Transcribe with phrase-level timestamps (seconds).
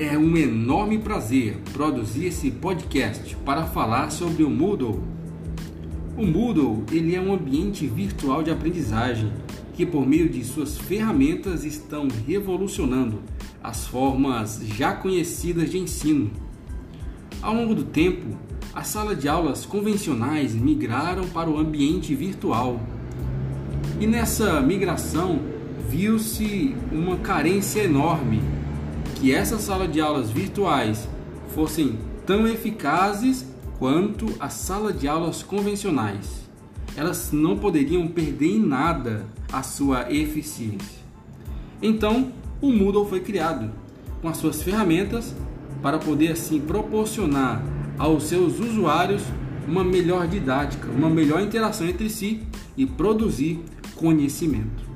[0.00, 5.02] É um enorme prazer produzir esse podcast para falar sobre o Moodle.
[6.16, 9.32] O Moodle ele é um ambiente virtual de aprendizagem
[9.74, 13.22] que, por meio de suas ferramentas, estão revolucionando
[13.60, 16.30] as formas já conhecidas de ensino.
[17.42, 18.38] Ao longo do tempo,
[18.72, 22.80] as salas de aulas convencionais migraram para o ambiente virtual.
[24.00, 25.40] E nessa migração
[25.90, 28.57] viu-se uma carência enorme
[29.18, 31.08] que essas salas de aulas virtuais
[31.54, 33.46] fossem tão eficazes
[33.78, 36.48] quanto as salas de aulas convencionais.
[36.96, 40.98] Elas não poderiam perder em nada a sua eficiência.
[41.82, 43.70] Então, o Moodle foi criado
[44.20, 45.34] com as suas ferramentas
[45.82, 47.62] para poder assim proporcionar
[47.98, 49.22] aos seus usuários
[49.66, 52.42] uma melhor didática, uma melhor interação entre si
[52.76, 53.60] e produzir
[53.94, 54.88] conhecimento.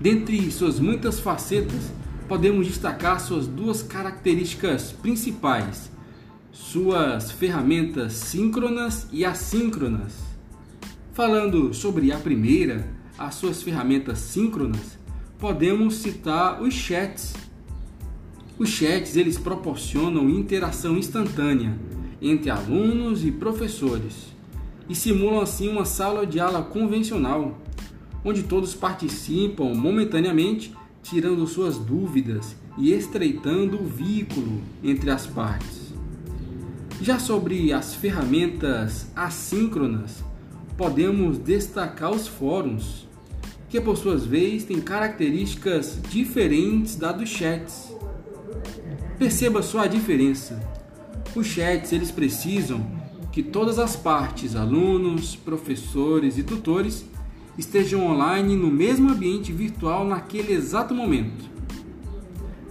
[0.00, 1.92] Dentre suas muitas facetas,
[2.32, 5.92] podemos destacar suas duas características principais:
[6.50, 10.14] suas ferramentas síncronas e assíncronas.
[11.12, 12.88] Falando sobre a primeira,
[13.18, 14.98] as suas ferramentas síncronas,
[15.38, 17.34] podemos citar os chats.
[18.58, 21.78] Os chats eles proporcionam interação instantânea
[22.22, 24.32] entre alunos e professores
[24.88, 27.58] e simulam assim uma sala de aula convencional,
[28.24, 30.72] onde todos participam momentaneamente
[31.02, 35.92] tirando suas dúvidas e estreitando o vínculo entre as partes.
[37.00, 40.24] Já sobre as ferramentas assíncronas,
[40.76, 43.08] podemos destacar os fóruns,
[43.68, 47.92] que por suas vezes têm características diferentes da dos chats.
[49.18, 50.62] Perceba só a diferença.
[51.34, 52.84] Os chats eles precisam
[53.32, 57.04] que todas as partes, alunos, professores e tutores,
[57.56, 61.50] estejam online no mesmo ambiente virtual naquele exato momento.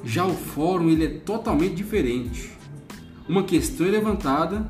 [0.04, 2.52] Já o fórum ele é totalmente diferente.
[3.30, 4.70] Uma questão é levantada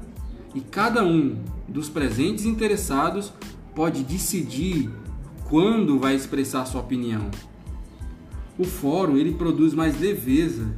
[0.54, 1.38] e cada um
[1.68, 3.32] dos presentes interessados
[3.74, 4.90] pode decidir
[5.48, 7.32] quando vai expressar sua opinião.
[8.58, 10.76] O fórum ele produz mais leveza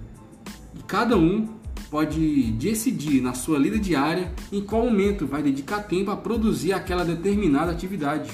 [0.78, 1.47] e cada um
[1.90, 7.03] pode decidir na sua lida diária em qual momento vai dedicar tempo a produzir aquela
[7.03, 8.31] determinada atividade.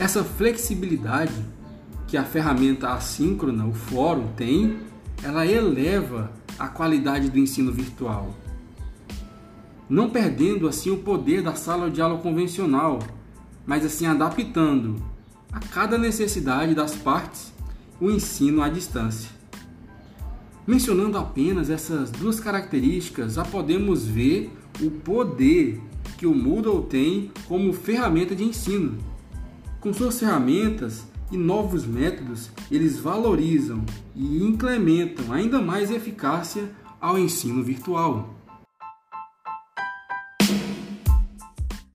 [0.00, 1.34] Essa flexibilidade
[2.08, 4.78] que a ferramenta assíncrona, o fórum, tem,
[5.22, 8.34] ela eleva a qualidade do ensino virtual.
[9.90, 12.98] Não perdendo assim o poder da sala de aula convencional,
[13.66, 14.96] mas assim adaptando
[15.52, 17.52] a cada necessidade das partes
[18.00, 19.30] o ensino à distância.
[20.66, 24.50] Mencionando apenas essas duas características, já podemos ver
[24.80, 25.78] o poder
[26.16, 29.10] que o Moodle tem como ferramenta de ensino.
[29.80, 33.82] Com suas ferramentas e novos métodos, eles valorizam
[34.14, 36.70] e implementam ainda mais eficácia
[37.00, 38.39] ao ensino virtual.